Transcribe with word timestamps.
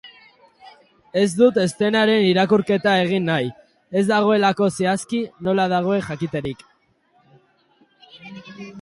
Ez 1.23 1.25
dut 1.41 1.59
eszenaren 1.63 2.25
irakurketa 2.29 2.95
egin 3.03 3.29
nahi, 3.33 3.53
ez 4.01 4.05
dagoelako 4.13 4.73
zehazki 4.81 5.23
nola 5.49 5.71
dagoen 5.77 6.05
jakiterik. 6.11 6.69